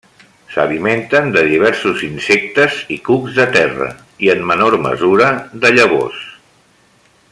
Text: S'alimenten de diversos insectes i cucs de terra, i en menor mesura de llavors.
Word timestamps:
S'alimenten 0.53 1.27
de 1.35 1.43
diversos 1.51 2.01
insectes 2.07 2.79
i 2.97 2.99
cucs 3.11 3.37
de 3.41 3.47
terra, 3.59 3.93
i 4.27 4.35
en 4.37 4.45
menor 4.53 4.81
mesura 4.89 5.33
de 5.67 5.77
llavors. 5.79 6.23